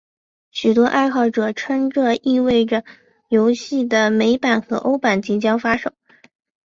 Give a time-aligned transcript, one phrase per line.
[0.49, 2.83] 许多爱好者称这意味这
[3.29, 5.91] 游戏的美版和欧版即将发售。